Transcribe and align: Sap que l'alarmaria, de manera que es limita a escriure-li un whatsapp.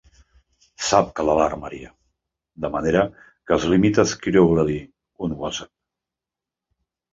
Sap 0.85 1.11
que 1.19 1.25
l'alarmaria, 1.27 1.91
de 2.65 2.71
manera 2.77 3.05
que 3.27 3.57
es 3.59 3.69
limita 3.75 4.03
a 4.03 4.07
escriure-li 4.11 4.81
un 5.29 5.39
whatsapp. 5.45 5.75